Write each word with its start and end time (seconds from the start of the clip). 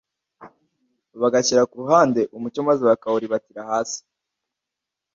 bagashyira 1.21 1.67
ku 1.69 1.75
ruhande 1.83 2.21
umucyo 2.37 2.59
maze 2.67 2.81
bakawuribatira 2.89 3.61
hasi 3.69 3.99